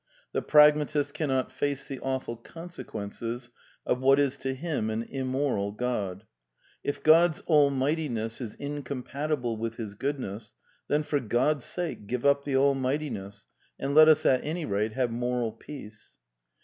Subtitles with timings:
[0.31, 3.51] The pragmatist cannot face the awful consequences
[3.85, 6.25] of what is to him an immoral God.
[6.83, 10.55] If God's All mightiness is incompatible with his Goodness,
[10.87, 13.45] then for God's sake give up the All mightiness
[13.77, 16.15] and let us, at any rate, have moral peace.